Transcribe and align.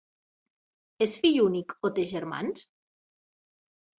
És 1.05 1.11
fill 1.25 1.37
únic 1.43 1.75
o 1.89 1.91
té 1.99 2.05
germans? 2.13 2.65